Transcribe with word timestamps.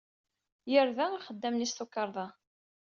Yerda 0.71 1.05
axeddam-nni 1.17 1.67
s 1.71 1.73
tukerḍa. 1.73 2.27